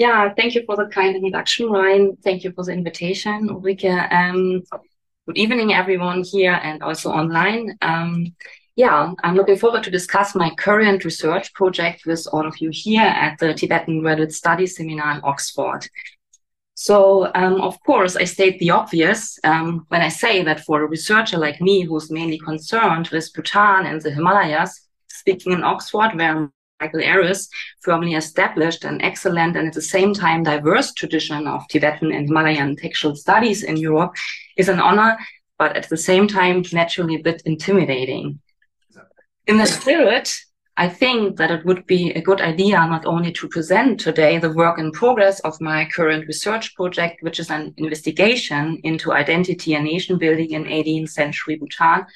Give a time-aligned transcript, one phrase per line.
[0.00, 2.16] Yeah, thank you for the kind introduction, Ryan.
[2.24, 4.10] Thank you for the invitation, Ulrike.
[4.10, 4.62] Um,
[5.26, 7.76] good evening, everyone here and also online.
[7.82, 8.34] Um,
[8.76, 13.02] yeah, I'm looking forward to discuss my current research project with all of you here
[13.02, 15.86] at the Tibetan Graduate Studies Seminar in Oxford.
[16.72, 20.88] So, um, of course, I state the obvious um, when I say that for a
[20.88, 26.50] researcher like me, who's mainly concerned with Bhutan and the Himalayas, speaking in Oxford, where
[26.80, 27.48] Michael Aris
[27.82, 32.76] firmly established an excellent and at the same time diverse tradition of Tibetan and Himalayan
[32.76, 34.14] textual studies in Europe
[34.56, 35.18] is an honor,
[35.58, 38.40] but at the same time, naturally a bit intimidating.
[39.46, 40.34] In the spirit,
[40.78, 44.52] I think that it would be a good idea not only to present today the
[44.52, 49.84] work in progress of my current research project, which is an investigation into identity and
[49.84, 52.06] nation building in 18th century Bhutan,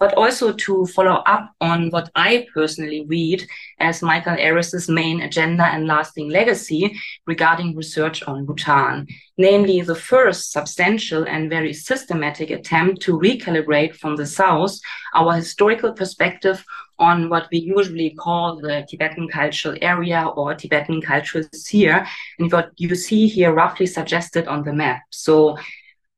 [0.00, 3.46] but also to follow up on what I personally read
[3.78, 9.06] as Michael Aris's main agenda and lasting legacy regarding research on Bhutan,
[9.36, 14.74] namely the first substantial and very systematic attempt to recalibrate from the South
[15.14, 16.64] our historical perspective
[16.98, 22.06] on what we usually call the Tibetan cultural area or Tibetan cultural sphere,
[22.38, 25.02] and what you see here roughly suggested on the map.
[25.10, 25.56] So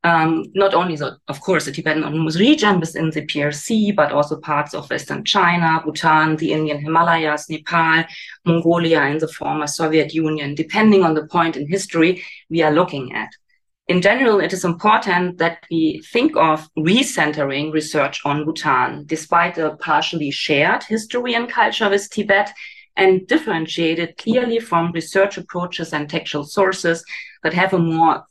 [0.04, 4.40] um, not only, the, of course, the Tibetan Autonomous Region within the PRC, but also
[4.40, 8.04] parts of Western China, Bhutan, the Indian Himalayas, Nepal,
[8.44, 13.12] Mongolia, and the former Soviet Union, depending on the point in history we are looking
[13.14, 13.30] at.
[13.88, 19.76] In general, it is important that we think of recentering research on Bhutan, despite a
[19.76, 22.52] partially shared history and culture with Tibet,
[22.96, 27.04] and differentiated clearly from research approaches and textual sources
[27.42, 28.24] that have a more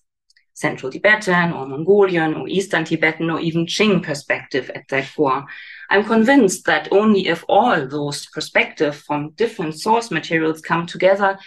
[0.53, 5.45] Central Tibetan or Mongolian or Eastern Tibetan or even Qing perspective at their core.
[5.89, 11.37] I'm convinced that only if all those perspectives from different source materials come together,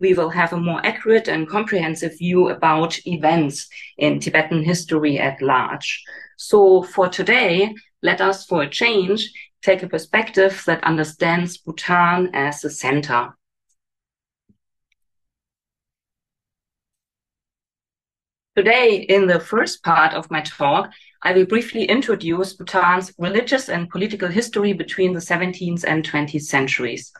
[0.00, 3.68] we will have a more accurate and comprehensive view about events
[3.98, 6.02] in Tibetan history at large.
[6.36, 9.30] So for today, let us for a change
[9.62, 13.32] take a perspective that understands Bhutan as the center
[18.54, 20.90] Today, in the first part of my talk,
[21.22, 27.10] I will briefly introduce Bhutan's religious and political history between the 17th and 20th centuries.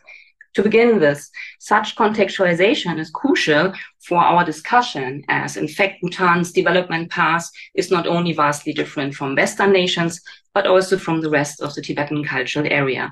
[0.53, 1.27] To begin with,
[1.57, 3.73] such contextualization is crucial
[4.07, 9.35] for our discussion, as in fact, Bhutan's development path is not only vastly different from
[9.35, 10.21] Western nations,
[10.53, 13.11] but also from the rest of the Tibetan cultural area.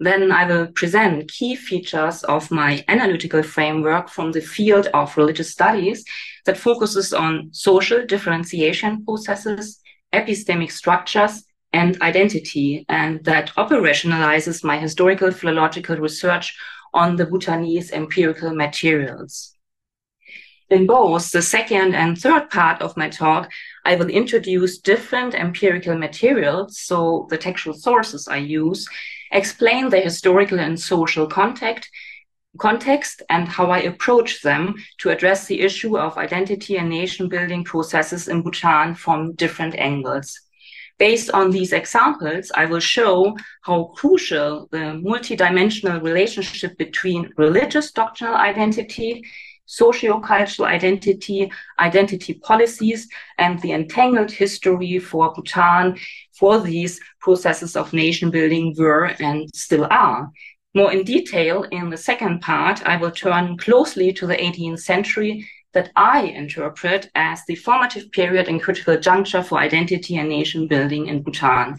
[0.00, 5.50] Then I will present key features of my analytical framework from the field of religious
[5.50, 6.04] studies
[6.44, 9.80] that focuses on social differentiation processes,
[10.12, 16.56] epistemic structures, and identity, and that operationalizes my historical philological research
[16.94, 19.54] on the Bhutanese empirical materials.
[20.70, 23.50] In both the second and third part of my talk,
[23.84, 28.86] I will introduce different empirical materials, so the textual sources I use,
[29.30, 31.90] explain the historical and social context,
[32.58, 37.64] context and how I approach them to address the issue of identity and nation building
[37.64, 40.38] processes in Bhutan from different angles.
[40.98, 48.34] Based on these examples, I will show how crucial the multidimensional relationship between religious doctrinal
[48.34, 49.24] identity,
[49.68, 53.06] socio-cultural identity, identity policies,
[53.36, 55.96] and the entangled history for Bhutan
[56.32, 60.30] for these processes of nation building were and still are.
[60.74, 65.46] More in detail, in the second part, I will turn closely to the 18th century
[65.74, 71.08] that I interpret as the formative period and critical juncture for identity and nation building
[71.08, 71.76] in Bhutan.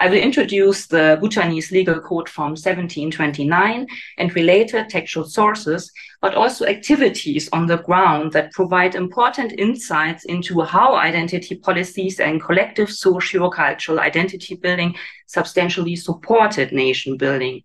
[0.00, 3.84] I will introduce the Bhutanese legal code from 1729
[4.18, 5.90] and related textual sources,
[6.22, 12.40] but also activities on the ground that provide important insights into how identity policies and
[12.40, 14.94] collective socio-cultural identity building
[15.26, 17.64] substantially supported nation building.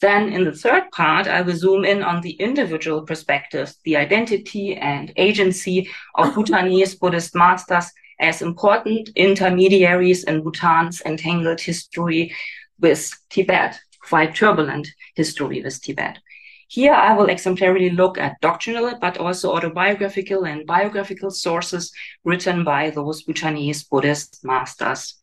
[0.00, 4.76] Then in the third part, I will zoom in on the individual perspectives, the identity
[4.76, 12.34] and agency of Bhutanese Buddhist masters as important intermediaries in Bhutan's entangled history
[12.78, 16.18] with Tibet, quite turbulent history with Tibet.
[16.68, 22.90] Here I will exemplarily look at doctrinal, but also autobiographical and biographical sources written by
[22.90, 25.16] those Bhutanese Buddhist masters.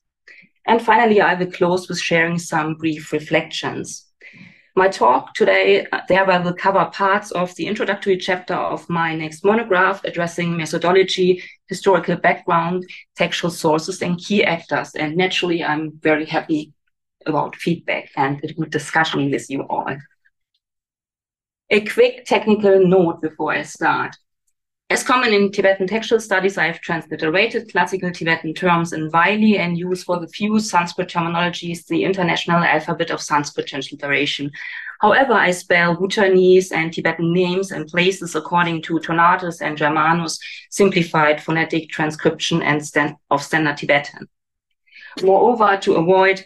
[0.65, 4.07] And finally, I will close with sharing some brief reflections.
[4.75, 9.43] My talk today uh, thereby will cover parts of the introductory chapter of my next
[9.45, 12.85] monograph addressing methodology, historical background,
[13.15, 14.95] textual sources, and key actors.
[14.95, 16.73] And naturally, I'm very happy
[17.25, 19.97] about feedback and a good discussion with you all.
[21.69, 24.15] A quick technical note before I start.
[24.89, 29.77] As common in Tibetan textual studies, I have transliterated classical Tibetan terms in Wylie and
[29.77, 34.49] use for the few Sanskrit terminologies the International Alphabet of Sanskrit Transliteration.
[35.01, 40.39] However, I spell Bhutanese and Tibetan names and places according to Tournadre and Germano's
[40.69, 44.29] simplified phonetic transcription and stand of standard Tibetan.
[45.21, 46.45] Moreover, to avoid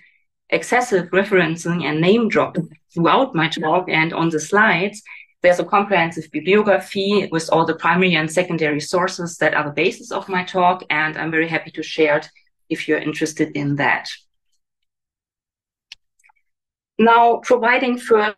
[0.50, 5.04] excessive referencing and name dropping throughout my talk and on the slides,
[5.42, 10.12] there's a comprehensive bibliography with all the primary and secondary sources that are the basis
[10.12, 12.30] of my talk, and I'm very happy to share it
[12.70, 14.10] if you're interested in that.
[17.00, 18.36] Now, providing first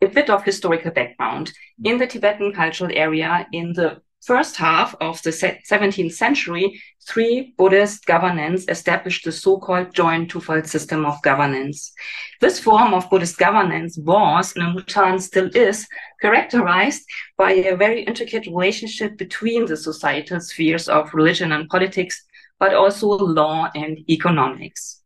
[0.00, 1.52] a bit of historical background.
[1.82, 8.04] In the Tibetan cultural area in the first half of the 17th century, three Buddhist
[8.04, 11.92] governants established the so-called joint twofold system of governance.
[12.40, 15.86] This form of Buddhist governance was, and in Bhutan still is,
[16.20, 17.02] characterized
[17.36, 22.24] by a very intricate relationship between the societal spheres of religion and politics,
[22.58, 25.02] but also law and economics.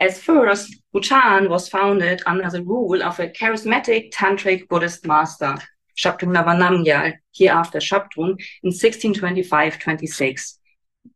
[0.00, 5.56] As first, Bhutan was founded under the rule of a charismatic tantric Buddhist master,
[5.96, 10.58] Shabdrung Namgyal, hereafter Shabdrung, in 1625-26.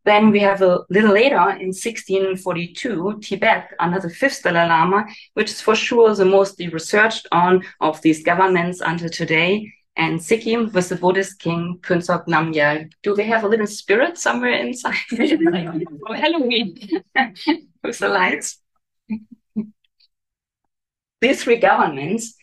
[0.05, 5.51] Then we have a little later in 1642, Tibet under the fifth Dalai Lama, which
[5.51, 10.89] is for sure the most researched on of these governments until today, and Sikkim with
[10.89, 12.91] the Buddhist king Phuntsog Namgyal.
[13.03, 14.95] Do they have a little spirit somewhere inside?
[15.09, 16.77] for Halloween
[17.83, 18.61] with the lights.
[21.21, 22.37] These three governments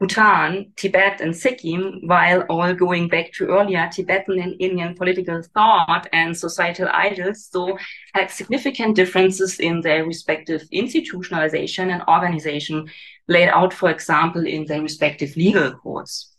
[0.00, 6.06] Bhutan, Tibet, and Sikkim, while all going back to earlier Tibetan and Indian political thought
[6.14, 7.76] and societal ideals, so
[8.14, 12.88] had significant differences in their respective institutionalization and organization
[13.28, 16.34] laid out, for example, in their respective legal codes.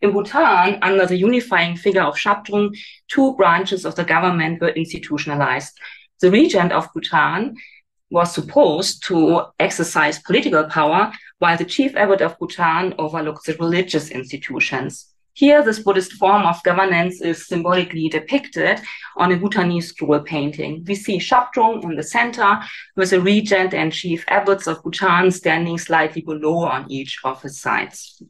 [0.00, 2.74] In Bhutan, under the unifying figure of Shabdrung,
[3.08, 5.78] two branches of the government were institutionalized.
[6.22, 7.56] The regent of Bhutan
[8.10, 11.12] was supposed to exercise political power,
[11.44, 15.10] while the chief abbot of Bhutan overlooks the religious institutions.
[15.34, 18.80] Here, this Buddhist form of governance is symbolically depicted
[19.18, 20.82] on a Bhutanese scroll painting.
[20.88, 22.60] We see Shabdrung in the center
[22.96, 27.60] with the regent and chief abbots of Bhutan standing slightly below on each of his
[27.60, 28.22] sides.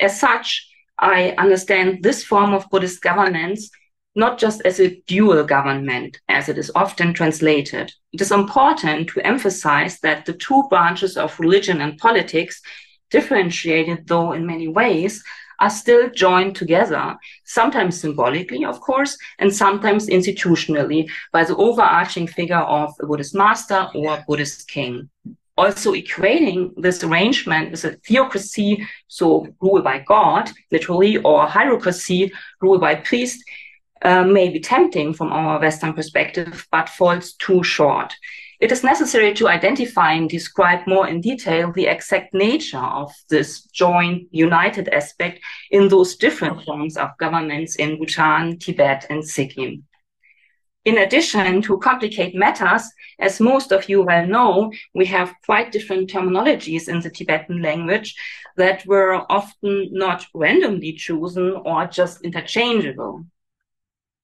[0.00, 0.68] As such,
[0.98, 3.70] I understand this form of Buddhist governance
[4.14, 7.92] not just as a dual government, as it is often translated.
[8.12, 12.60] It is important to emphasize that the two branches of religion and politics,
[13.10, 15.22] differentiated though in many ways,
[15.60, 22.56] are still joined together, sometimes symbolically, of course, and sometimes institutionally by the overarching figure
[22.56, 25.08] of a Buddhist master or Buddhist king.
[25.56, 32.78] Also equating this arrangement with a theocracy, so rule by God, literally, or hierocracy, rule
[32.78, 33.44] by priest,
[34.04, 38.14] uh, may be tempting from our Western perspective, but falls too short.
[38.60, 43.62] It is necessary to identify and describe more in detail the exact nature of this
[43.64, 45.40] joint, united aspect
[45.72, 49.84] in those different forms of governments in Bhutan, Tibet, and Sikkim.
[50.84, 52.84] In addition to complicate matters,
[53.18, 58.14] as most of you well know, we have quite different terminologies in the Tibetan language
[58.56, 63.24] that were often not randomly chosen or just interchangeable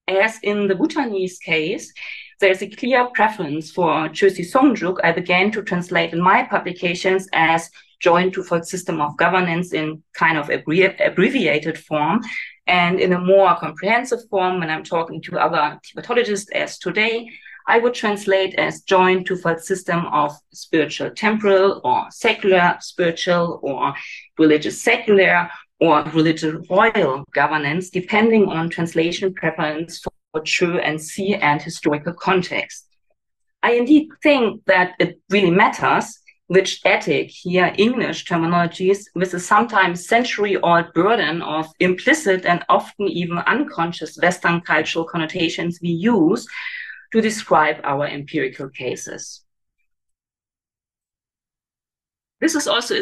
[0.08, 1.92] as in the Bhutanese case,
[2.40, 4.98] there's a clear preference for Chosi Songjuk.
[5.02, 10.38] I began to translate in my publications as joint twofold system of governance in kind
[10.38, 12.22] of abbreviated form.
[12.66, 17.28] And in a more comprehensive form, when I'm talking to other Tibetologists as today,
[17.66, 23.94] I would translate as joint twofold system of spiritual temporal or secular spiritual or
[24.38, 31.62] religious secular or religious royal governance, depending on translation preference for true and Si and
[31.62, 32.86] historical context.
[33.62, 36.18] I indeed think that it really matters
[36.48, 43.38] which etic, here English terminologies, with a sometimes century-old burden of implicit and often even
[43.38, 46.46] unconscious Western cultural connotations we use
[47.12, 49.44] to describe our empirical cases.
[52.40, 53.00] This is also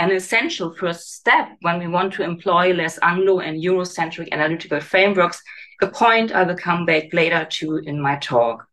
[0.00, 5.42] an essential first step when we want to employ less Anglo and Eurocentric analytical frameworks,
[5.82, 8.66] a point I will come back later to in my talk.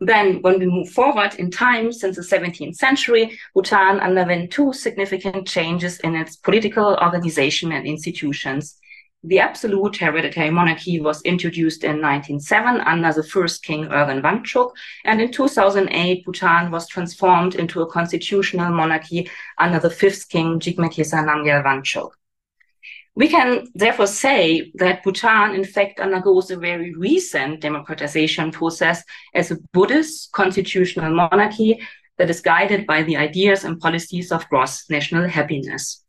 [0.00, 5.46] Then, when we move forward in time since the 17th century, Bhutan underwent two significant
[5.46, 8.79] changes in its political organization and institutions.
[9.22, 14.72] The absolute hereditary monarchy was introduced in 1907 under the first king Ugyen Wangchuk,
[15.04, 20.90] and in 2008 Bhutan was transformed into a constitutional monarchy under the fifth king Jigme
[20.90, 22.12] Khesar Namgyal Wangchuk.
[23.14, 29.50] We can therefore say that Bhutan, in fact, undergoes a very recent democratization process as
[29.50, 31.78] a Buddhist constitutional monarchy
[32.16, 36.02] that is guided by the ideas and policies of gross national happiness.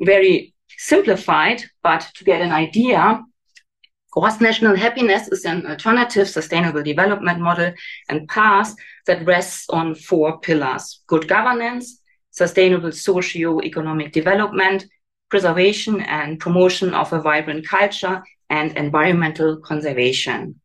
[0.00, 3.22] Very simplified, but to get an idea,
[4.10, 7.72] gross national happiness is an alternative sustainable development model
[8.08, 8.74] and path
[9.06, 14.84] that rests on four pillars good governance, sustainable socio-economic development,
[15.30, 18.20] preservation and promotion of a vibrant culture,
[18.50, 20.60] and environmental conservation.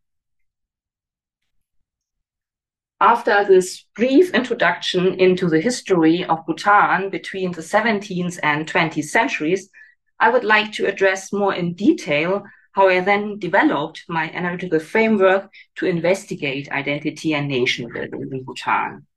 [3.00, 9.70] After this brief introduction into the history of Bhutan between the 17th and 20th centuries,
[10.20, 15.50] I would like to address more in detail how I then developed my analytical framework
[15.78, 19.08] to investigate identity and nation building in Bhutan.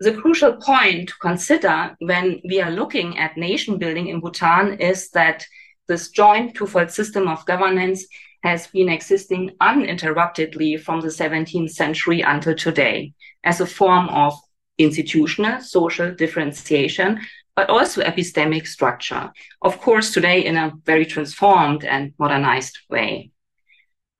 [0.00, 5.10] The crucial point to consider when we are looking at nation building in Bhutan is
[5.10, 5.46] that
[5.86, 8.06] this joint twofold system of governance
[8.42, 13.12] has been existing uninterruptedly from the 17th century until today
[13.44, 14.34] as a form of
[14.78, 17.20] institutional social differentiation,
[17.56, 19.32] but also epistemic structure.
[19.62, 23.30] Of course, today in a very transformed and modernized way.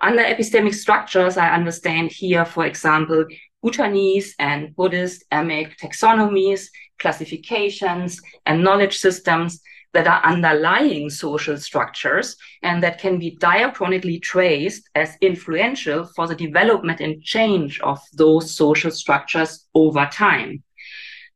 [0.01, 3.25] Under epistemic structures, I understand here, for example,
[3.63, 6.67] Bhutanese and Buddhist emic taxonomies,
[6.99, 9.63] classifications, and knowledge systems
[9.95, 16.35] that are underlying social structures and that can be diachronically traced as influential for the
[16.35, 20.64] development and change of those social structures over time.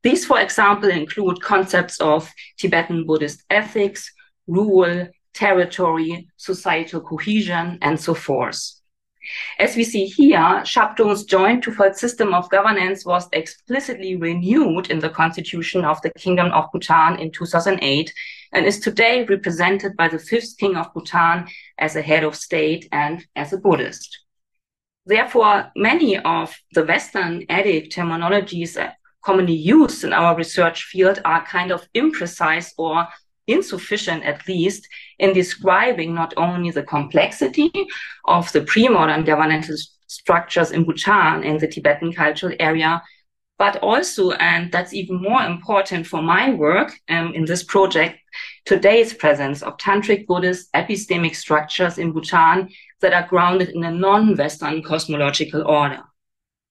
[0.02, 4.12] These, for example, include concepts of Tibetan Buddhist ethics,
[4.47, 8.78] rule, territory, societal cohesion, and so forth.
[9.59, 15.11] As we see here, Shabdrung's joint twofold system of governance was explicitly renewed in the
[15.11, 18.12] constitution of the Kingdom of Bhutan in 2008
[18.52, 21.47] and is today represented by the fifth king of Bhutan
[21.78, 24.19] as a head of state and as a Buddhist.
[25.05, 28.76] Therefore, many of the Western etic terminologies
[29.22, 33.06] commonly used in our research field are kind of imprecise or
[33.46, 34.87] insufficient, at least,
[35.18, 37.72] in describing not only the complexity
[38.26, 43.02] of the pre-modern governmental structures in Bhutan and the Tibetan cultural area,
[43.58, 48.18] but also, and that's even more important for my work um, in this project,
[48.64, 52.68] today's presence of Tantric Buddhist epistemic structures in Bhutan
[53.00, 56.02] that are grounded in a non-Western cosmological order.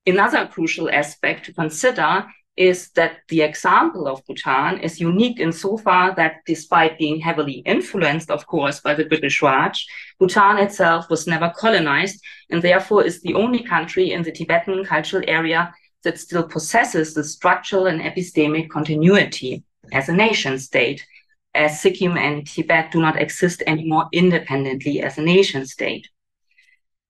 [0.07, 6.37] Another crucial aspect to consider is that the example of Bhutan is unique insofar that
[6.45, 9.85] despite being heavily influenced, of course, by the British Raj,
[10.17, 15.23] Bhutan itself was never colonized and therefore is the only country in the Tibetan cultural
[15.27, 15.73] area
[16.03, 19.61] that still possesses the structural and epistemic continuity
[19.91, 21.05] as a nation state,
[21.53, 26.07] as Sikkim and Tibet do not exist anymore independently as a nation state.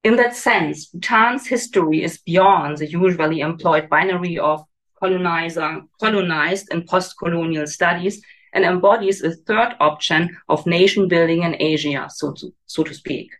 [0.08, 4.64] In that sense, Bhutan's history is beyond the usually employed binary of
[4.98, 8.22] colonizer, colonized and post-colonial studies
[8.54, 13.32] and embodies a third option of nation building in Asia, so to, so to speak.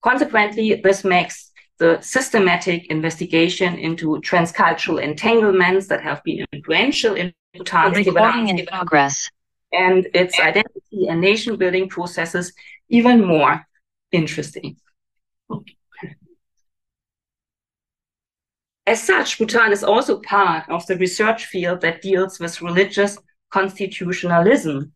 [0.00, 8.04] Consequently, this makes the systematic investigation into transcultural entanglements that have been influential in Bhutan's
[8.04, 9.28] development in progress
[9.72, 12.52] and its identity and nation building processes
[12.88, 13.66] even more
[14.12, 14.76] interesting.
[18.88, 23.18] As such, Bhutan is also part of the research field that deals with religious
[23.50, 24.94] constitutionalism.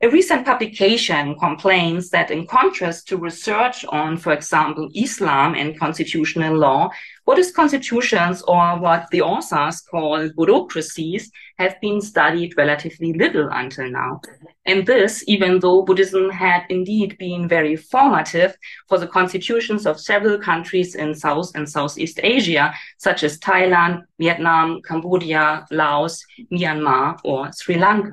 [0.00, 6.56] A recent publication complains that in contrast to research on, for example, Islam and constitutional
[6.56, 6.90] law,
[7.24, 14.20] Buddhist constitutions or what the authors call Buddhocracies have been studied relatively little until now.
[14.66, 18.56] And this, even though Buddhism had indeed been very formative
[18.88, 24.82] for the constitutions of several countries in South and Southeast Asia, such as Thailand, Vietnam,
[24.82, 28.12] Cambodia, Laos, Myanmar, or Sri Lanka.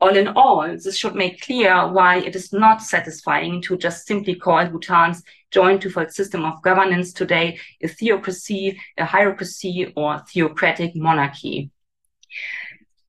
[0.00, 4.34] All in all, this should make clear why it is not satisfying to just simply
[4.34, 11.70] call Bhutan's joint twofold system of governance today a theocracy, a hierocracy, or theocratic monarchy.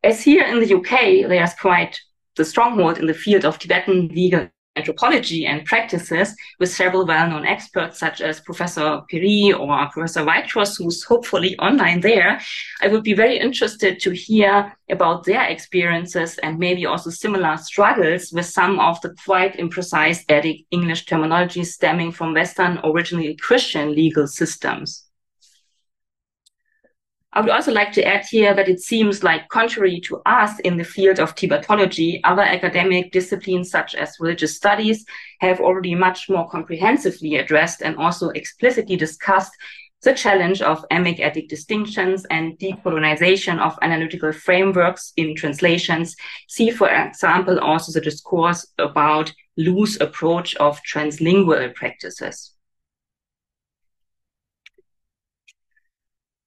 [0.02, 2.00] As here in the UK, there's quite
[2.38, 4.48] the stronghold in the field of Tibetan legal
[4.78, 11.04] anthropology and practices with several well-known experts such as Professor Pirie or Professor Whitecross, who's
[11.04, 12.40] hopefully online there.
[12.82, 18.32] I would be very interested to hear about their experiences and maybe also similar struggles
[18.32, 20.24] with some of the quite imprecise
[20.72, 25.07] English terminology stemming from Western, originally Christian legal systems.
[27.34, 30.78] I would also like to add here that it seems like contrary to us in
[30.78, 35.06] the field of Tibetology, other academic disciplines such as religious studies
[35.42, 39.52] have already much more comprehensively addressed and also explicitly discussed
[40.04, 46.16] the challenge of emic distinctions and decolonization of analytical frameworks in translations.
[46.48, 52.54] See, for example, also the discourse about Liu's approach of translingual practices.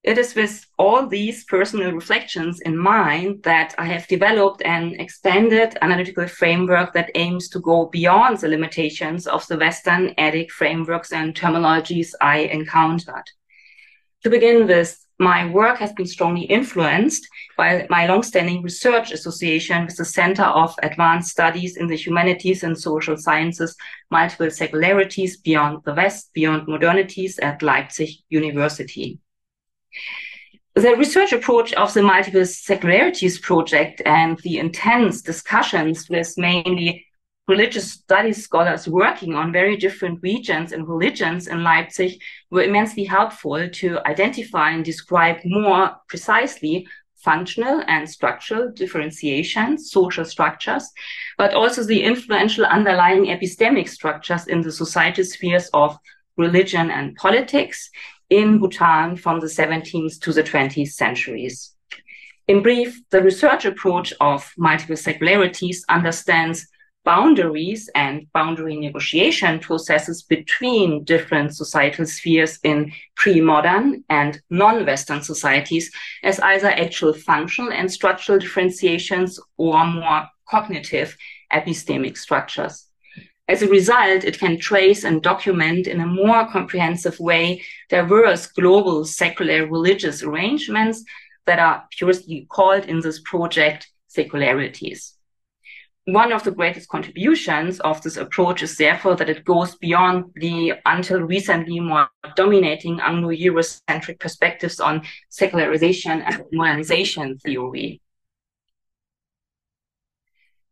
[0.02, 5.76] It is with all these personal reflections in mind that I have developed an extended
[5.82, 11.34] analytical framework that aims to go beyond the limitations of the Western etic frameworks and
[11.34, 13.24] terminologies I encountered.
[14.22, 17.28] To begin with, my work has been strongly influenced
[17.58, 22.78] by my long-standing research association with the Center of Advanced Studies in the Humanities and
[22.78, 23.76] Social Sciences,
[24.10, 29.20] Multiple Secularities Beyond the West, Beyond Modernities at Leipzig University.
[30.74, 37.06] The research approach of the Multiple Secularities Project and the intense discussions with mainly
[37.48, 42.20] religious studies scholars working on very different regions and religions in Leipzig
[42.50, 50.88] were immensely helpful to identify and describe more precisely functional and structural differentiations, social structures,
[51.36, 55.98] but also the influential underlying epistemic structures in the societal spheres of
[56.36, 57.90] religion and politics,
[58.30, 61.74] in Bhutan from the 17th to the 20th centuries.
[62.48, 66.66] In brief, the research approach of multiple secularities understands
[67.04, 75.90] boundaries and boundary negotiation processes between different societal spheres in pre-modern and non-Western societies
[76.22, 81.16] as either actual functional and structural differentiations or more cognitive
[81.52, 82.89] epistemic structures.
[83.50, 89.04] As a result, it can trace and document in a more comprehensive way diverse global
[89.04, 91.02] secular religious arrangements
[91.46, 95.14] that are purely called in this project secularities.
[96.04, 100.74] One of the greatest contributions of this approach is therefore that it goes beyond the
[100.86, 108.00] until recently more dominating Anglo-Eurocentric perspectives on secularization and modernization theory.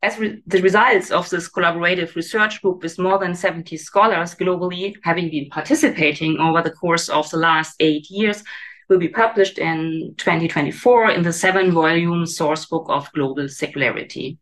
[0.00, 4.94] As re the results of this collaborative research group with more than 70 scholars globally
[5.02, 8.44] having been participating over the course of the last eight years
[8.88, 14.38] will be published in 2024 in the seven volume source book of global secularity.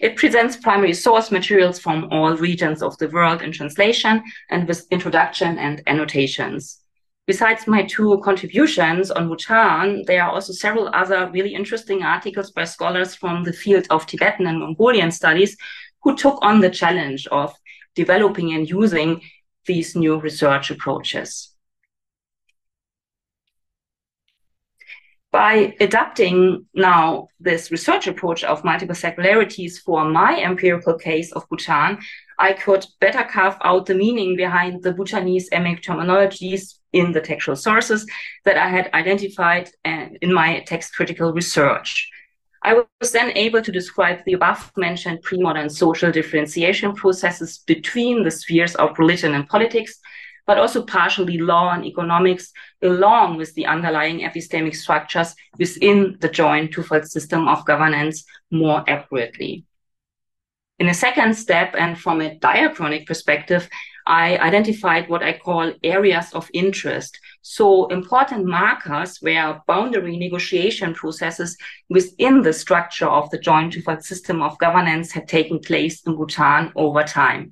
[0.00, 4.86] It presents primary source materials from all regions of the world in translation and with
[4.90, 6.83] introduction and annotations.
[7.26, 12.64] Besides my two contributions on Bhutan, there are also several other really interesting articles by
[12.64, 15.56] scholars from the field of Tibetan and Mongolian studies
[16.02, 17.54] who took on the challenge of
[17.94, 19.22] developing and using
[19.64, 21.50] these new research approaches.
[25.32, 31.98] By adapting now this research approach of multiple secularities for my empirical case of Bhutan,
[32.38, 37.56] I could better carve out the meaning behind the Bhutanese emic terminologies in the textual
[37.56, 38.06] sources
[38.44, 42.08] that I had identified in my text critical research.
[42.62, 48.30] I was then able to describe the above mentioned pre-modern social differentiation processes between the
[48.30, 49.98] spheres of religion and politics,
[50.46, 52.52] but also partially law and economics,
[52.82, 59.64] along with the underlying epistemic structures within the joint twofold system of governance more accurately.
[60.78, 63.68] In a second step, and from a diachronic perspective,
[64.06, 67.18] I identified what I call areas of interest.
[67.40, 71.56] So important markers where boundary negotiation processes
[71.88, 77.02] within the structure of the joint system of governance had taken place in Bhutan over
[77.02, 77.50] time.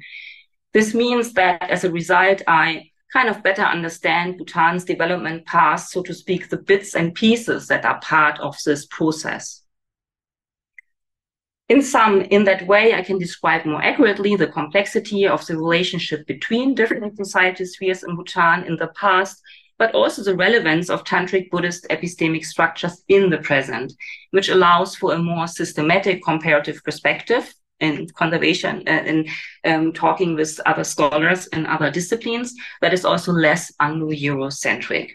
[0.75, 6.03] This means that as a result, I kind of better understand Bhutan's development path, so
[6.03, 9.62] to speak, the bits and pieces that are part of this process.
[11.73, 16.27] In some, in that way, I can describe more accurately the complexity of the relationship
[16.27, 19.41] between different society spheres in Bhutan in the past,
[19.79, 23.95] but also the relevance of Tantric Buddhist epistemic structures in the present,
[24.33, 29.27] which allows for a more systematic comparative perspective in conservation, uh, in
[29.65, 35.13] um, talking with other scholars in other disciplines, that is also less Anglo-Eurocentric.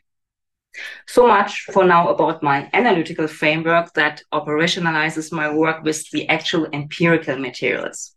[1.08, 6.68] So much for now about my analytical framework that operationalizes my work with the actual
[6.74, 8.16] empirical materials.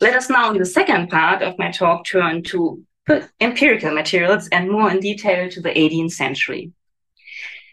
[0.00, 2.84] Let us now, in the second part of my talk, turn to
[3.40, 6.72] empirical materials and more in detail to the 18th century.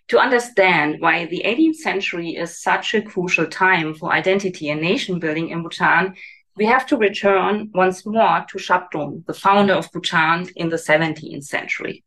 [0.09, 5.19] To understand why the 18th century is such a crucial time for identity and nation
[5.19, 6.15] building in Bhutan,
[6.55, 11.45] we have to return once more to Shabdrung, the founder of Bhutan in the 17th
[11.45, 12.03] century.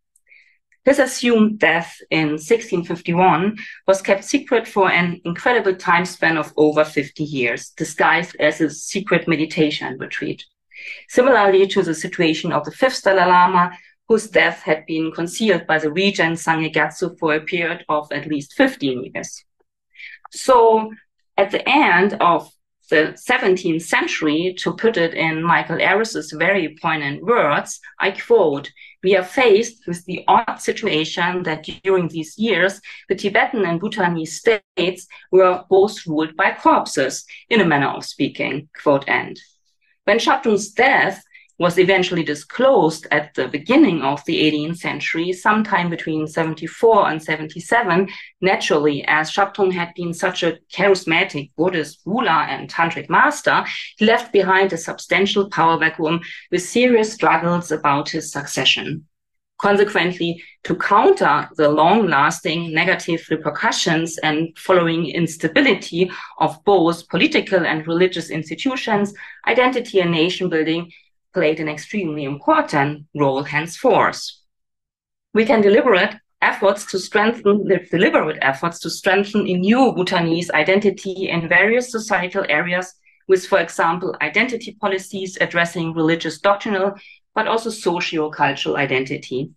[0.84, 6.84] His assumed death in 1651 was kept secret for an incredible time span of over
[6.84, 10.44] 50 years, disguised as a secret meditation retreat.
[11.08, 15.80] Similarly to the situation of the fifth Dalai Lama, whose death had been concealed by
[15.80, 19.44] the regent Sangye Gyatso for a period of at least 15 years.
[20.30, 20.92] So
[21.36, 22.48] at the end of
[22.90, 28.70] the 17th century, to put it in Michael Aris's very poignant words, I quote,
[29.02, 34.40] we are faced with the odd situation that during these years, the Tibetan and Bhutanese
[34.40, 39.38] states were both ruled by corpses, in a manner of speaking, quote end.
[40.04, 41.22] When Shabdrung's death
[41.58, 48.08] was eventually disclosed at the beginning of the 18th century, sometime between 74 and 77,
[48.40, 53.64] naturally, as Shabdrung had been such a charismatic Buddhist ruler and tantric master,
[53.96, 59.06] he left behind a substantial power vacuum with serious struggles about his succession.
[59.58, 67.86] Consequently, to counter the long lasting negative repercussions and following instability of both political and
[67.86, 69.14] religious institutions,
[69.46, 70.92] identity and nation building
[71.36, 74.22] played an extremely important role henceforth.
[75.34, 81.28] We can deliberate efforts to strengthen the deliberate efforts to strengthen a new Bhutanese identity
[81.28, 82.86] in various societal areas
[83.28, 86.94] with, for example, identity policies addressing religious doctrinal,
[87.34, 89.50] but also socio-cultural identity.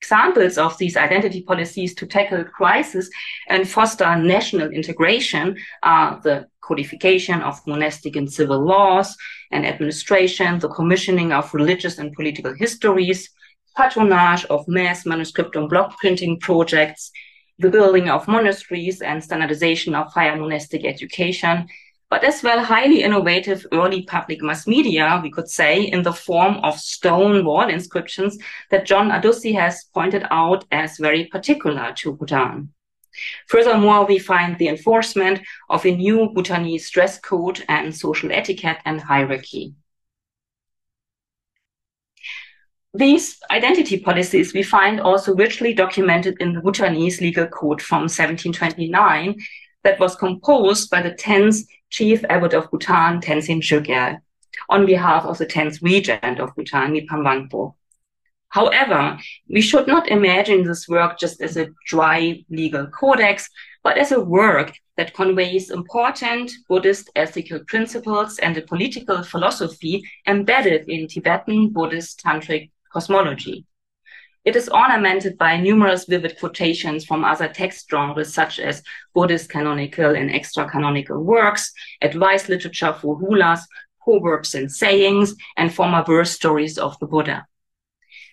[0.00, 3.08] Examples of these identity policies to tackle crisis
[3.48, 9.16] and foster national integration are the codification of monastic and civil laws
[9.50, 13.30] and administration, the commissioning of religious and political histories,
[13.76, 17.10] patronage of mass manuscript and block printing projects,
[17.58, 21.66] the building of monasteries and standardization of higher monastic education,
[22.08, 26.56] but as well highly innovative early public mass media, we could say, in the form
[26.62, 28.38] of stone wall inscriptions
[28.70, 32.72] that John Ardussi has pointed out as very particular to Bhutan.
[33.48, 39.00] Furthermore, we find the enforcement of a new Bhutanese dress code and social etiquette and
[39.00, 39.74] hierarchy.
[42.94, 49.36] These identity policies we find also richly documented in the Bhutanese legal code from 1729
[49.82, 54.18] that was composed by the 10th chief abbot of Bhutan, Tenzin Chogyal,
[54.68, 57.74] on behalf of the 10th regent of Bhutan, Mipam Wangpo.
[58.48, 59.18] However,
[59.48, 63.50] we should not imagine this work just as a dry legal codex,
[63.82, 70.88] but as a work that conveys important Buddhist ethical principles and a political philosophy embedded
[70.88, 73.66] in Tibetan Buddhist tantric cosmology.
[74.46, 78.80] It is ornamented by numerous vivid quotations from other text genres such as
[79.12, 83.62] Buddhist canonical and extra-canonical works, advice literature for hulas,
[84.04, 87.44] proverbs and sayings, and former verse stories of the Buddha.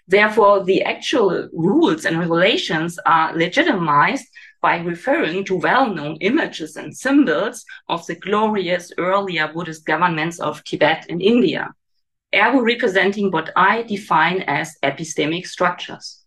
[0.08, 4.28] Therefore, the actual rules and regulations are legitimized
[4.62, 11.08] by referring to well-known images and symbols of the glorious earlier Buddhist governments of Tibet
[11.10, 11.74] and India
[12.34, 16.24] ergo representing what I define as epistemic structures.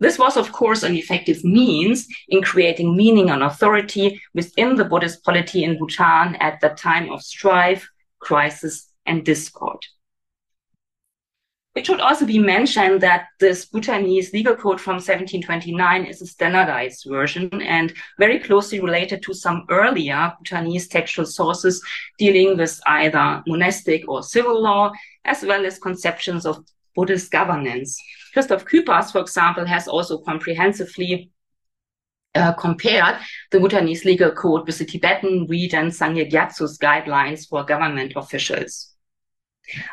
[0.00, 5.24] This was, of course, an effective means in creating meaning and authority within the Buddhist
[5.24, 7.88] polity in Bhutan at the time of strife,
[8.20, 9.84] crisis, and discord.
[11.74, 17.06] It should also be mentioned that this Bhutanese legal code from 1729 is a standardized
[17.08, 21.80] version and very closely related to some earlier Bhutanese textual sources
[22.18, 24.90] dealing with either monastic or civil law,
[25.28, 26.64] as well as conceptions of
[26.94, 27.96] Buddhist governance.
[28.32, 31.30] Christoph Cüppers, for example, has also comprehensively
[32.34, 33.16] uh, compared
[33.50, 38.94] the Bhutanese legal code with the Tibetan regent Sangye Gyatso's guidelines for government officials.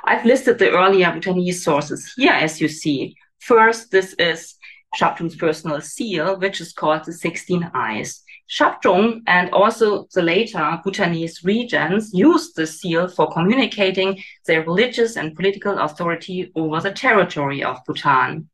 [0.03, 3.15] I've listed the earlier Bhutanese sources here, as you see.
[3.39, 4.55] First, this is
[4.95, 8.23] Shabdrung's personal seal, which is called the 16 Eyes.
[8.49, 15.35] Shabdrung and also the later Bhutanese regents used the seal for communicating their religious and
[15.35, 18.49] political authority over the territory of Bhutan.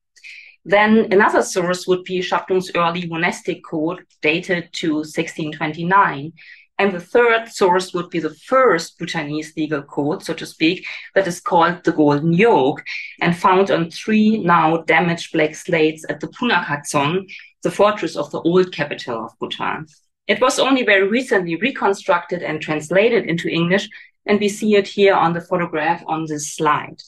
[0.64, 6.34] Then another source would be Shabdrung's early monastic code dated to 1629,
[6.78, 11.28] and the third source would be the first Bhutanese legal code, so to speak, that
[11.28, 12.84] is called the Golden Yoke
[13.22, 17.28] and found on three now damaged black slates at the Punakha Dzong,
[17.64, 19.86] the fortress of the old capital of Bhutan.
[20.28, 23.90] It was only very recently reconstructed and translated into English
[24.26, 27.02] and we see it here on the photograph on this slide.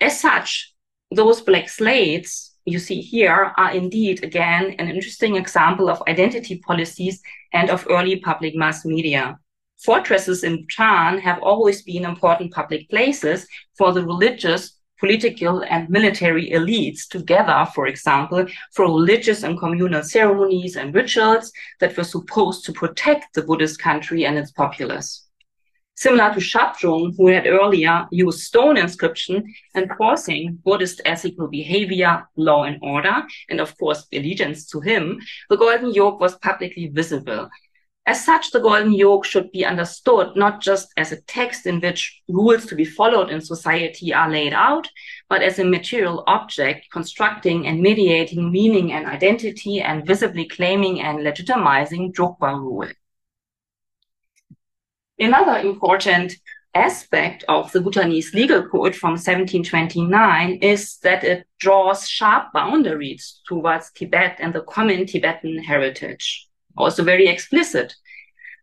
[0.00, 0.74] As such,
[1.10, 7.20] those black slates you see here are indeed, again, an interesting example of identity policies
[7.52, 9.38] and of early public mass media.
[9.82, 16.50] Fortresses in Bhutan have always been important public places for the religious, political, and military
[16.50, 22.72] elites together, for example, for religious and communal ceremonies and rituals that were supposed to
[22.72, 25.26] protect the Buddhist country and its populace
[26.00, 29.44] similar to Shabdrung, who had earlier used stone inscription
[29.76, 35.92] enforcing Buddhist ethical behavior, law and order, and of course allegiance to him, the golden
[35.92, 37.50] yoke was publicly visible.
[38.06, 42.22] As such, the golden yoke should be understood not just as a text in which
[42.28, 44.88] rules to be followed in society are laid out,
[45.28, 51.20] but as a material object constructing and mediating meaning and identity and visibly claiming and
[51.20, 52.88] legitimizing Drukpa rule.
[55.18, 56.36] Another important
[56.74, 63.90] aspect of the Bhutanese legal code from 1729 is that it draws sharp boundaries towards
[63.92, 66.48] Tibet and the common Tibetan heritage,
[66.80, 67.94] also very explicit.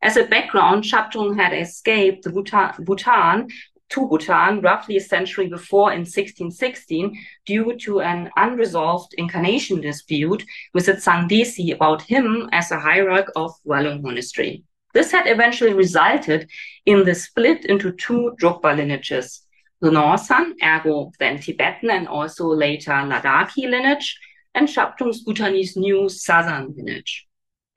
[0.01, 3.47] As a background, Shabdrung had escaped the Bhutan, Bhutan
[3.89, 10.89] to Bhutan roughly a century before in 1616 due to an unresolved incarnation dispute with
[10.89, 11.27] its son
[11.71, 14.63] about him as a hierarch of Ralung Monastery.
[14.93, 16.49] This had eventually resulted
[16.85, 19.45] in the split into two Drukpa lineages,
[19.79, 24.17] the Norsan, ergo then Tibetan and also later Ladakhi lineage,
[24.55, 27.26] and Shabdrung's Bhutanese new southern lineage.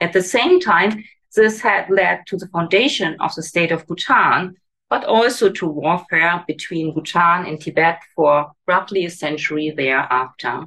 [0.01, 1.05] At the same time,
[1.37, 4.55] this had led to the foundation of the state of Bhutan,
[4.89, 10.65] but also to warfare between Bhutan and Tibet for roughly a century thereafter.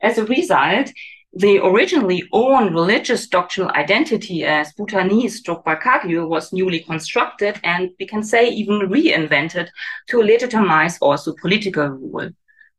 [0.00, 0.90] As a result,
[1.32, 8.06] the originally own religious doctrinal identity as Bhutanese Drukpa Kagyu was newly constructed and we
[8.06, 9.68] can say even reinvented
[10.08, 12.30] to legitimize also political rule.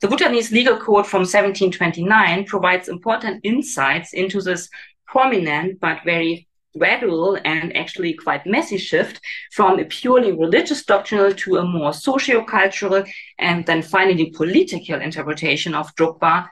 [0.01, 4.67] The Bhutanese legal code from 1729 provides important insights into this
[5.11, 6.47] prominent but very
[6.77, 9.19] gradual and actually quite messy shift
[9.51, 13.03] from a purely religious doctrinal to a more socio-cultural
[13.37, 16.47] and then finally political interpretation of Drukpa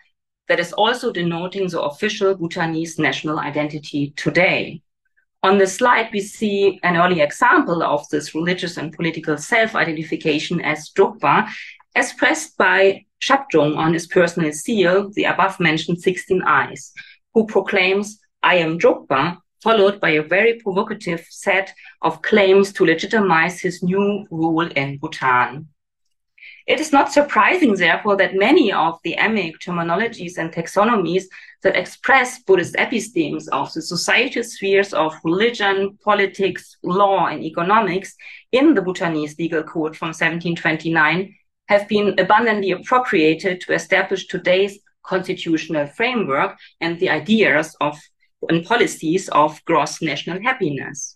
[0.50, 4.82] that is also denoting the official Bhutanese national identity today.
[5.42, 10.90] On the slide, we see an early example of this religious and political self-identification as
[10.90, 11.50] Drukpa,
[11.96, 16.92] expressed by Shabdrung on his personal seal, the above-mentioned 16 eyes,
[17.34, 23.60] who proclaims, I am Drukpa, followed by a very provocative set of claims to legitimize
[23.60, 25.68] his new rule in Bhutan.
[26.66, 31.24] It is not surprising, therefore, that many of the emic terminologies and taxonomies
[31.64, 38.16] that express Buddhist epistemes of the societal spheres of religion, politics, law, and economics
[38.52, 41.36] in the Bhutanese legal code from 1729
[41.68, 48.00] have been abundantly appropriated to establish today's constitutional framework and the ideas of
[48.48, 51.14] and policies of gross national happiness.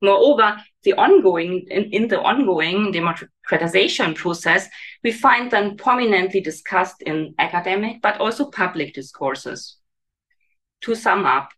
[0.00, 4.68] Moreover, the ongoing in, in the ongoing democratization process,
[5.02, 9.76] we find them prominently discussed in academic but also public discourses.
[10.82, 11.50] To sum up,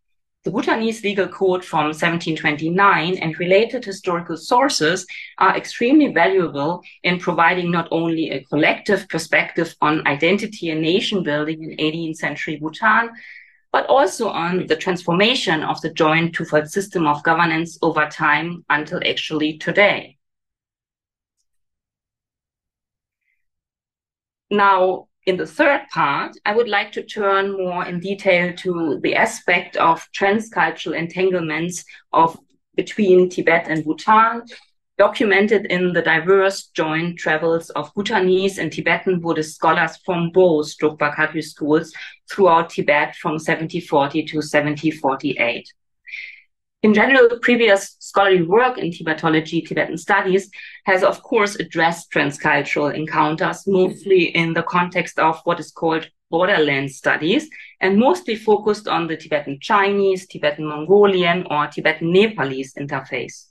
[0.44, 5.05] the Bhutanese legal code from 1729 and related historical sources
[5.38, 11.64] are extremely valuable in providing not only a collective perspective on identity and nation building
[11.64, 13.11] in 18th century Bhutan,
[13.72, 19.00] but also on the transformation of the joint twofold system of governance over time until
[19.07, 20.16] actually today.
[24.50, 29.16] Now, in the third part, I would like to turn more in detail to the
[29.16, 32.38] aspect of transcultural entanglements of
[32.76, 34.42] between Tibet and Bhutan
[34.98, 41.14] documented in the diverse joint travels of Bhutanese and Tibetan Buddhist scholars from both Drukpa
[41.14, 41.92] Kagyu schools
[42.30, 45.72] throughout Tibet from 1740 to 1748.
[46.82, 50.50] In general, previous scholarly work in Tibetology, Tibetan studies,
[50.85, 56.90] has of course addressed transcultural encounters, mostly in the context of what is called borderland
[56.90, 57.48] studies,
[57.80, 63.45] and mostly focused on the Tibetan Chinese, Tibetan Mongolian, or Tibetan Nepalese interface.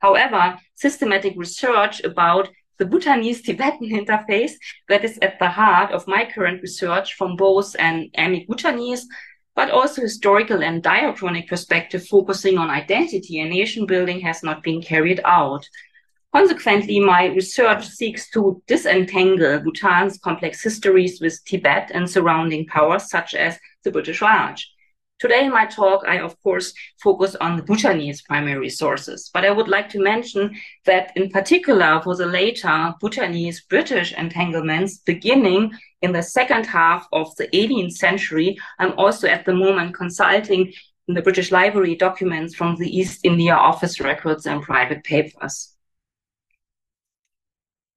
[0.00, 4.52] However, systematic research about the Bhutanese Tibetan interface
[4.88, 9.06] that is at the heart of my current research from both an emic Bhutanese,
[9.54, 14.80] but also historical and diachronic perspective focusing on identity and nation building has not been
[14.80, 15.68] carried out.
[16.32, 23.34] Consequently, my research seeks to disentangle Bhutan's complex histories with Tibet and surrounding powers such
[23.34, 24.72] as the British Raj.
[25.20, 29.50] Today in my talk, I of course focus on the Bhutanese primary sources, but I
[29.50, 30.56] would like to mention
[30.86, 37.36] that in particular for the later Bhutanese British entanglements beginning in the second half of
[37.36, 40.72] the 18th century, I'm also at the moment consulting
[41.06, 45.74] in the British Library documents from the East India Office records and private papers.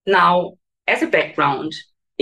[0.06, 0.56] Now,
[0.88, 1.74] as a background,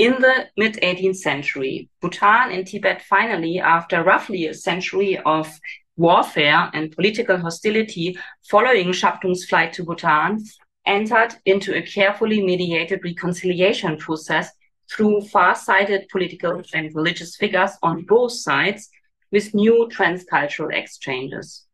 [0.02, 5.48] in the mid 18th century, Bhutan and Tibet finally, after roughly a century of
[5.96, 8.18] warfare and political hostility
[8.50, 10.44] following Shabdrung's flight to Bhutan,
[10.88, 14.50] entered into a carefully mediated reconciliation process
[14.92, 18.90] through far-sighted political and religious figures on both sides
[19.32, 21.68] with new transcultural exchanges.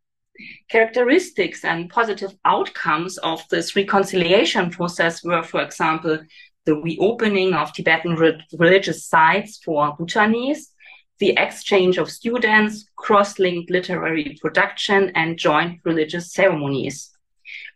[0.69, 6.19] Characteristics and positive outcomes of this reconciliation process were, for example,
[6.67, 10.73] the reopening of Tibetan re religious sites for Bhutanese,
[11.17, 17.09] the exchange of students, cross-linked literary production, and joint religious ceremonies.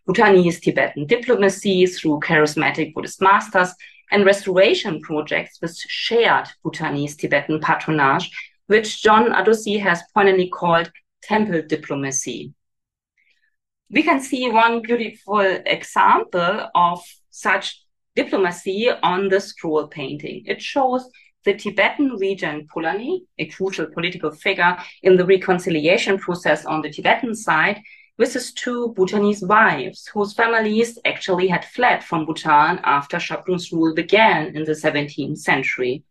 [0.06, 3.72] Bhutanese Tibetan diplomacy through charismatic Buddhist masters
[4.10, 8.30] and restoration projects with shared Bhutanese Tibetan patronage,
[8.66, 12.52] which John Ardussi has pointedly called temple diplomacy.
[13.90, 17.82] We can see one beautiful example of such
[18.14, 20.42] diplomacy on the scroll painting.
[20.46, 21.08] It shows
[21.44, 27.34] the Tibetan regent Pholhane, a crucial political figure in the reconciliation process on the Tibetan
[27.34, 27.80] side,
[28.18, 33.94] with his two Bhutanese wives, whose families actually had fled from Bhutan after Shabdrung's rule
[33.94, 36.04] began in the 17th century.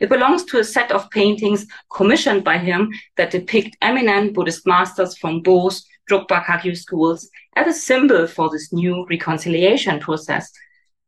[0.00, 5.16] It belongs to a set of paintings commissioned by him that depict eminent Buddhist masters
[5.16, 10.52] from both Drukpa Kagyu schools as a symbol for this new reconciliation process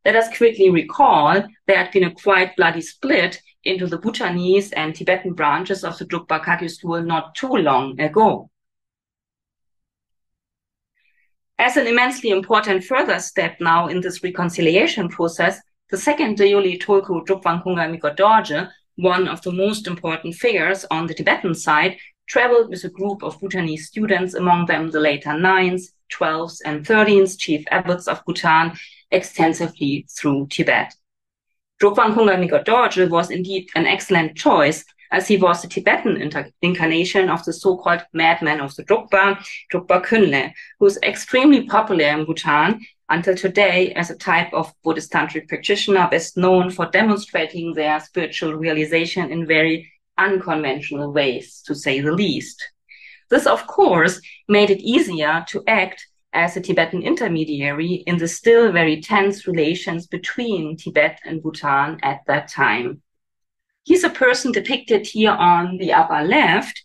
[0.05, 4.93] let us quickly recall there had been a quite bloody split into the Bhutanese and
[4.93, 8.49] Tibetan branches of the Drukpa Kagyu school not too long ago.
[11.57, 17.25] As an immensely important further step now in this reconciliation process, the second Dayoli Tulku
[17.25, 22.83] Drubwang Kunga Dorje, one of the most important figures on the Tibetan side, traveled with
[22.83, 28.07] a group of Bhutanese students, among them the later 9th, 12th, and 13th chief abbots
[28.07, 28.73] of Bhutan,
[29.13, 30.93] extensively through Tibet.
[31.81, 37.29] Drubwang Kunga Miko Dorje was indeed an excellent choice as he was the Tibetan incarnation
[37.29, 42.79] of the so-called madman of the Drukpa, Drukpa Kunley, who is extremely popular in Bhutan
[43.09, 48.55] until today as a type of Buddhist tantric practitioner best known for demonstrating their spiritual
[48.55, 52.63] realization in very unconventional ways, to say the least.
[53.29, 58.71] This, of course, made it easier to act as a Tibetan intermediary in the still
[58.71, 63.01] very tense relations between Tibet and Bhutan at that time.
[63.83, 66.81] He's a person depicted here on the upper left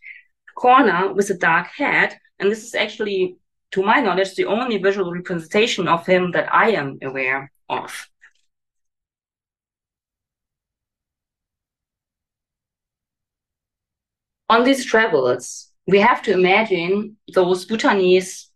[0.54, 3.37] corner with a dark head, and this is actually,
[3.70, 8.08] to my knowledge, the only visual representation of him that I am aware of.
[14.50, 18.47] On these travels, we have to imagine those Bhutanese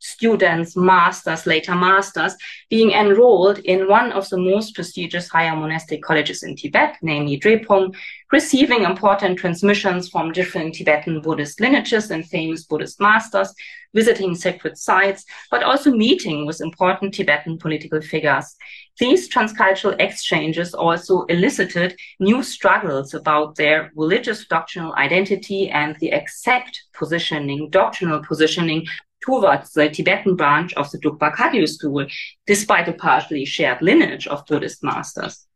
[0.00, 2.34] students, masters, later masters,
[2.68, 7.94] being enrolled in one of the most prestigious higher monastic colleges in Tibet, namely Drepung,
[8.32, 13.54] receiving important transmissions from different Tibetan Buddhist lineages and famous Buddhist masters,
[13.92, 18.56] visiting sacred sites, but also meeting with important Tibetan political figures.
[18.98, 26.84] These transcultural exchanges also elicited new struggles about their religious doctrinal identity and the exact
[26.94, 28.86] positioning, doctrinal positioning
[29.20, 32.06] towards the Tibetan branch of the Drukpa Kagyu school,
[32.46, 35.46] despite a partially shared lineage of Buddhist masters.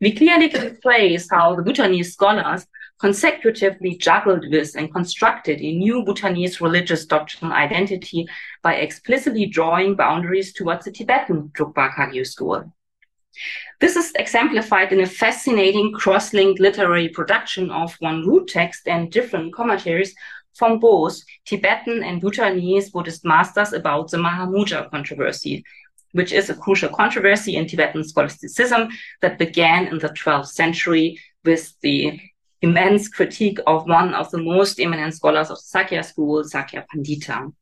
[0.00, 2.66] We clearly can trace how the Bhutanese scholars
[3.00, 8.26] consecutively juggled with and constructed a new Bhutanese religious doctrinal identity
[8.62, 12.72] by explicitly drawing boundaries towards the Tibetan Drukpa Kagyu school.
[13.80, 19.54] This is exemplified in a fascinating cross-linked literary production of one root text and different
[19.54, 20.14] commentaries
[20.58, 25.64] from both Tibetan and Bhutanese Buddhist masters about the Mahamudra controversy,
[26.12, 28.88] which is a crucial controversy in Tibetan scholasticism
[29.22, 32.20] that began in the 12th century with the
[32.60, 37.52] immense critique of one of the most eminent scholars of the Sakya school, Sakya Pandita.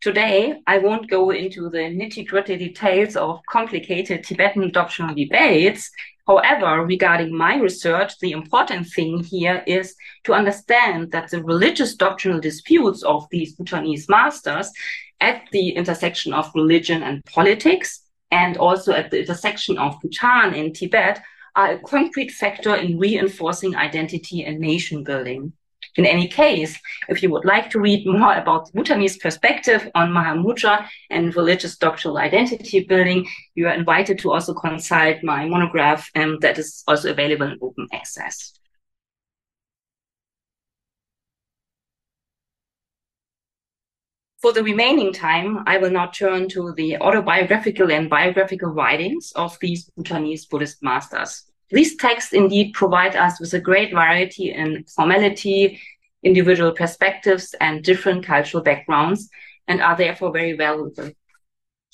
[0.00, 5.90] Today, I won't go into the nitty-gritty details of complicated Tibetan doctrinal debates.
[6.24, 12.38] However, regarding my research, the important thing here is to understand that the religious doctrinal
[12.38, 14.70] disputes of these Bhutanese masters
[15.20, 20.76] at the intersection of religion and politics, and also at the intersection of Bhutan and
[20.76, 21.20] Tibet,
[21.56, 25.54] are a concrete factor in reinforcing identity and nation building.
[25.96, 26.78] In any case,
[27.08, 31.76] if you would like to read more about the Bhutanese perspective on Mahamudra and religious
[31.76, 37.10] doctrinal identity building, you are invited to also consult my monograph um, that is also
[37.10, 38.58] available in open access.
[44.40, 49.58] For the remaining time, I will now turn to the autobiographical and biographical writings of
[49.60, 51.47] these Bhutanese Buddhist masters.
[51.70, 55.80] These texts indeed provide us with a great variety in formality,
[56.22, 59.28] individual perspectives, and different cultural backgrounds,
[59.66, 61.10] and are therefore very valuable.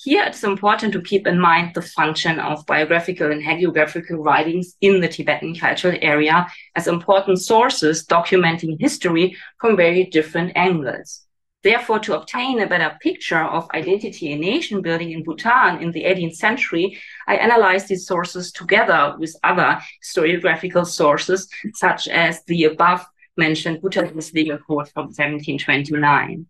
[0.01, 5.01] Here, it's important to keep in mind the function of biographical and hagiographical writings in
[5.01, 11.24] the Tibetan cultural area as important sources documenting history from very different angles.
[11.65, 16.03] Therefore, to obtain a better picture of identity and nation building in Bhutan in the
[16.03, 23.03] 18th century, I analyzed these sources together with other historiographical sources, such as the above
[23.35, 26.45] mentioned Bhutanese legal code from 1729.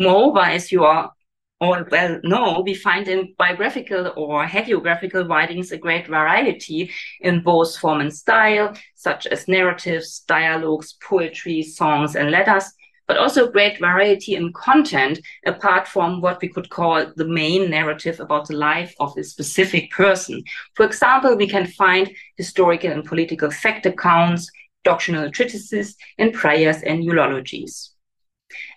[0.00, 1.12] Moreover, as you are
[1.58, 6.90] all well know, we find in biographical or hagiographical writings a great variety
[7.22, 12.70] in both form and style, such as narratives, dialogues, poetry, songs, and letters,
[13.06, 18.20] but also great variety in content apart from what we could call the main narrative
[18.20, 20.42] about the life of a specific person.
[20.74, 24.50] For example, we can find historical and political fact accounts,
[24.84, 27.92] doctrinal treatises, and prayers and eulogies.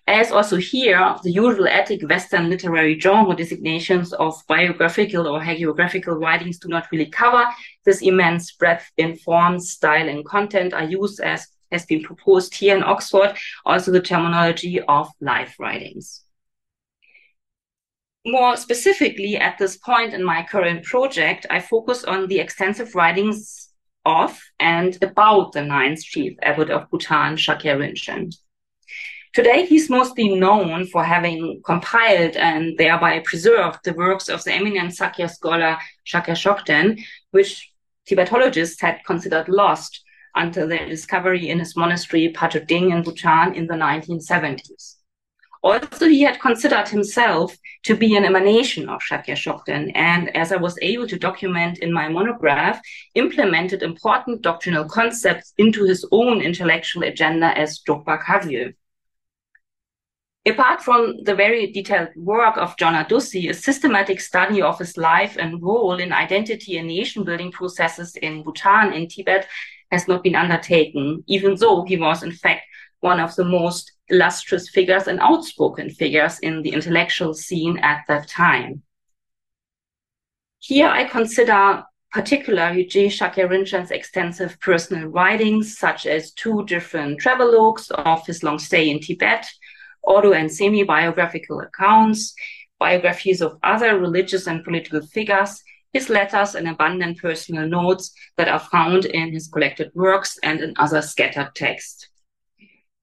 [0.07, 6.57] As also here, the usual etic Western literary genre designations of biographical or hagiographical writings
[6.57, 7.45] do not really cover
[7.86, 12.76] this immense breadth in form, style, and content are used as has been proposed here
[12.76, 16.24] in Oxford, also the terminology of life writings.
[18.26, 23.70] More specifically, at this point in my current project, I focus on the extensive writings
[24.05, 28.36] of and about the ninth chief abbot of Bhutan, Shakya Rinchen.
[29.34, 34.95] Today, he's mostly known for having compiled and thereby preserved the works of the eminent
[34.95, 37.01] Sakya scholar Shakya Chokden,
[37.32, 37.72] which
[38.09, 40.03] Tibetologists had considered lost
[40.36, 44.95] until their discovery in his monastery Phajoding in Bhutan in the 1970s.
[45.61, 50.55] Also, he had considered himself to be an emanation of Shakya Chokden, and as I
[50.55, 52.80] was able to document in my monograph,
[53.15, 58.73] implemented important doctrinal concepts into his own intellectual agenda as Drukpa Kagyu.
[60.45, 65.36] Apart from the very detailed work of John Ardussi, a systematic study of his life
[65.38, 69.47] and role in identity and nation building processes in Bhutan and Tibet
[69.92, 72.64] has not been undertaken, even though he was, in fact,
[73.00, 78.28] one of the most illustrious figures and outspoken figures in the intellectual scene at that
[78.28, 78.82] time.
[80.60, 87.92] Here I consider particularly Je Shakya Rinchen's extensive personal writings, such as two different travelogues
[87.92, 89.46] of his long stay in Tibet,
[90.04, 92.34] auto and semi-biographical accounts,
[92.80, 95.62] biographies of other religious and political figures,
[95.94, 100.74] his letters and abundant personal notes that are found in his collected works and in
[100.78, 102.08] other scattered texts.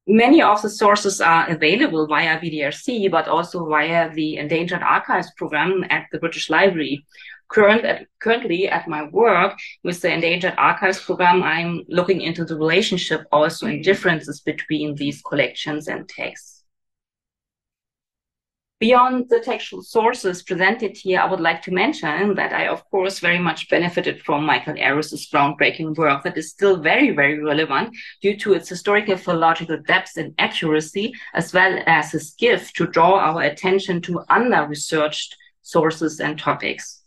[0.09, 5.85] Many of the sources are available via BDRC, but also via the Endangered Archives program
[5.91, 7.05] at the British Library.
[7.49, 12.57] Current at, currently at my work with the Endangered Archives program, I'm looking into the
[12.57, 16.56] relationship also and differences between these collections and texts.
[18.79, 23.21] Beyond the textual sources presented here, I would like to mention that I, of course,
[23.21, 28.37] very much benefited from Michael Aris's groundbreaking work that is still very, very relevant due
[28.37, 33.41] to its historical philological depth and accuracy, as well as his gift to draw our
[33.41, 37.03] attention to under-researched sources and topics.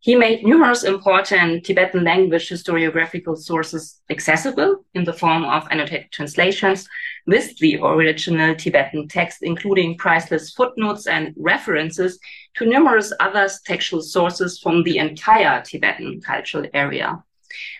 [0.00, 6.88] He made numerous important Tibetan language historiographical sources accessible in the form of annotated translations
[7.26, 12.18] with the original Tibetan text, including priceless footnotes and references
[12.56, 17.22] to numerous other textual sources from the entire Tibetan cultural area.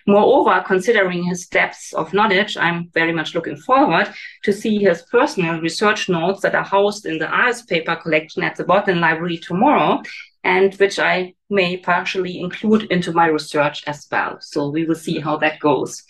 [0.05, 4.13] Moreover, considering his depths of knowledge, I'm very much looking forward
[4.43, 8.55] to see his personal research notes that are housed in the ARIS paper collection at
[8.55, 10.03] the Bodleian Library tomorrow,
[10.43, 14.37] and which I may partially include into my research as well.
[14.41, 16.03] So we will see how that goes.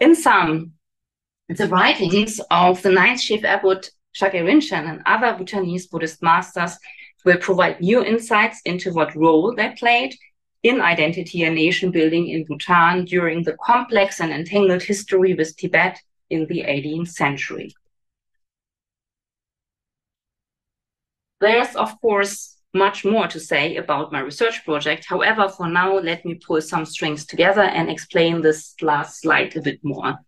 [0.00, 0.72] In sum,
[1.48, 6.78] the writings of the ninth chief abbot Shakya Rinchen and other Bhutanese Buddhist masters
[7.24, 10.14] will provide new insights into what role they played
[10.62, 16.00] in identity and nation building in Bhutan during the complex and entangled history with Tibet
[16.30, 17.72] in the 18th century.
[21.40, 25.04] There's, of course, much more to say about my research project.
[25.06, 29.60] However, for now, let me pull some strings together and explain this last slide a
[29.60, 30.18] bit more.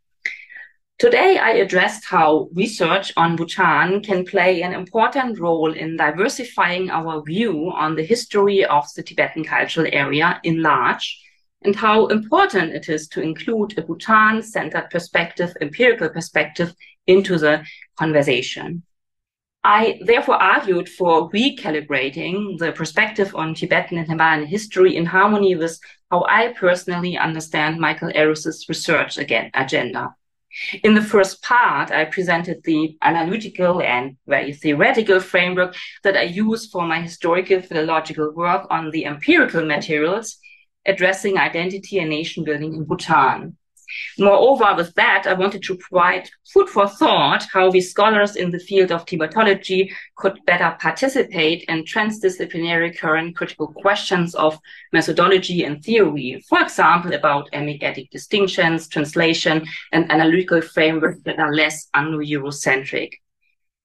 [0.99, 7.23] Today, I addressed how research on Bhutan can play an important role in diversifying our
[7.23, 11.25] view on the history of the Tibetan cultural area in large,
[11.63, 16.75] and how important it is to include a Bhutan-centered perspective, empirical perspective,
[17.07, 17.65] into the
[17.97, 18.83] conversation.
[19.63, 25.79] I therefore argued for recalibrating the perspective on Tibetan and Himalayan history in harmony with
[26.11, 30.17] how I personally understand Michael Aris's research again, agenda.
[30.83, 36.71] In the first part, I presented the analytical and very theoretical framework that I use
[36.71, 40.39] for my historical philological work on the empirical materials
[40.87, 43.57] addressing identity and nation building in Bhutan.
[44.19, 48.59] Moreover, with that, I wanted to provide food for thought how we scholars in the
[48.59, 54.59] field of Tibetology could better participate in transdisciplinary current critical questions of
[54.93, 61.89] methodology and theory, for example, about emic distinctions, translation, and analytical frameworks that are less
[61.95, 63.13] Anglo-Eurocentric.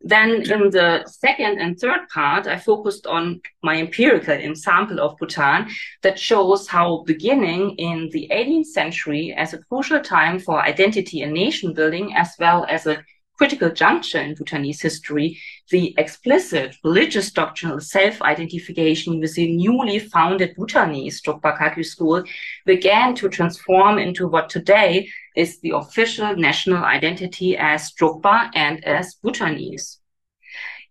[0.04, 5.70] Then in the second and third part, I focused on my empirical example of Bhutan
[6.01, 11.34] that shows how beginning in the 18th century as a crucial time for identity and
[11.34, 13.01] nation building, as well as a
[13.44, 15.38] critical juncture in Bhutanese history,
[15.70, 22.24] the explicit religious doctrinal self-identification with the newly founded Bhutanese Drukpa Kagyu school
[22.66, 29.16] began to transform into what today is the official national identity as Drukpa and as
[29.16, 30.00] Bhutanese.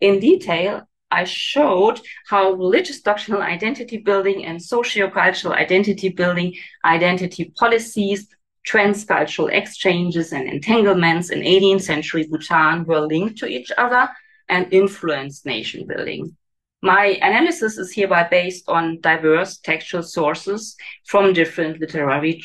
[0.03, 6.53] In detail, I showed how religious doctrinal identity building and sociocultural identity building,
[6.85, 8.29] identity policies,
[8.67, 14.09] transcultural exchanges and entanglements in 18th century Bhutan were linked to each other
[14.49, 16.37] and influenced nation building.
[16.83, 22.43] My analysis is hereby based on diverse textual sources from different literary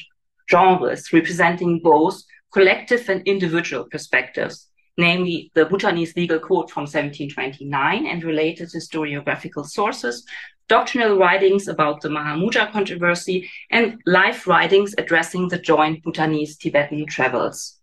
[0.50, 2.22] genres, representing both
[2.54, 4.67] collective and individual perspectives,
[4.98, 10.26] namely the Bhutanese legal code from 1729 and related historiographical sources,
[10.68, 17.78] doctrinal writings about the Mahamudra controversy, and life writings addressing the joint Bhutanese-Tibetan travels.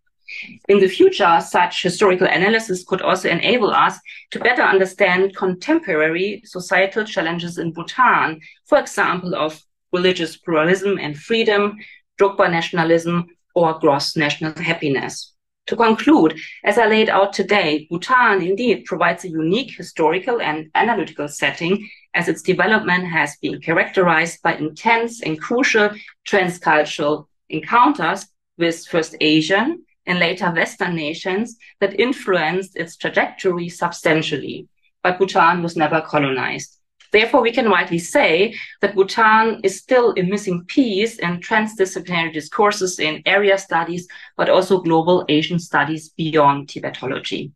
[0.69, 3.99] In the future, such historical analysis could also enable us
[4.31, 9.63] to better understand contemporary societal challenges in Bhutan, for example, of
[9.93, 11.77] religious pluralism and freedom,
[12.19, 15.34] Drukpa nationalism, or gross national happiness.
[15.69, 21.27] To conclude, as I laid out today, Bhutan indeed provides a unique historical and analytical
[21.27, 25.91] setting as its development has been characterized by intense and crucial
[26.29, 28.27] transcultural encounters
[28.59, 34.69] with first Asian and later Western nations that influenced its trajectory substantially.
[35.03, 36.74] But Bhutan was never colonized.
[37.15, 42.99] Therefore, we can rightly say that Bhutan is still a missing piece in transdisciplinary discourses
[42.99, 47.53] in area studies, but also global Asian studies beyond Tibetology.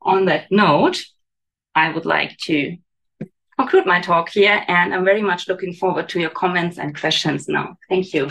[0.00, 1.04] On that note,
[1.76, 2.76] I would like to
[3.56, 7.46] conclude my talk here, and I'm very much looking forward to your comments and questions
[7.46, 7.76] now.
[7.88, 8.28] Thank you.